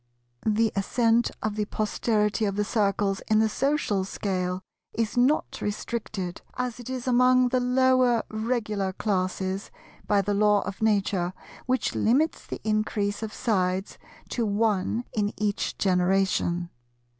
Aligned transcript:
The 0.47 0.71
ascent 0.75 1.29
of 1.43 1.55
the 1.55 1.65
posterity 1.65 2.45
of 2.45 2.55
the 2.55 2.63
Circles 2.63 3.21
in 3.27 3.37
the 3.37 3.47
social 3.47 4.03
scale 4.03 4.61
is 4.95 5.15
not 5.15 5.59
restricted, 5.61 6.41
as 6.57 6.79
it 6.79 6.89
is 6.89 7.05
among 7.07 7.49
the 7.49 7.59
lower 7.59 8.23
Regular 8.31 8.93
classes, 8.93 9.69
by 10.07 10.23
the 10.23 10.33
Law 10.33 10.61
of 10.61 10.81
Nature 10.81 11.33
which 11.67 11.93
limits 11.93 12.47
the 12.47 12.59
increase 12.63 13.21
of 13.21 13.31
sides 13.31 13.99
to 14.29 14.43
one 14.43 15.03
in 15.13 15.33
each 15.37 15.77
generation. 15.77 16.71